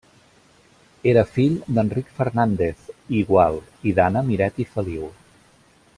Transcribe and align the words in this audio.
Era 1.11 1.23
fill 1.33 1.59
d'Enric 1.77 2.09
Fernández 2.21 2.89
i 3.19 3.23
Gual 3.31 3.61
i 3.91 3.95
d'Anna 4.01 4.25
Miret 4.31 4.59
i 4.67 4.69
Feliu. 4.75 5.15